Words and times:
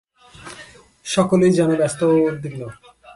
সকলেই 1.05 1.53
যেন 1.57 1.69
ব্যস্ত 1.75 1.99
ও 2.11 2.15
উদ্বিগ্ন। 2.29 2.61